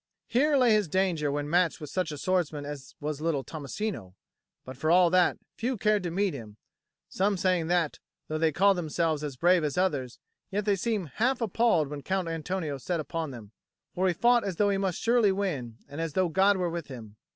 [0.25, 4.15] Here lay his danger when matched with such a swordsman as was little Tommasino;
[4.65, 6.57] but for all that, few cared to meet him,
[7.07, 10.17] some saying that, though they called themselves as brave as others,
[10.49, 13.51] yet they seemed half appalled when Count Antonio set upon them;
[13.93, 16.87] for he fought as though he must surely win and as though God were with
[16.87, 17.15] him.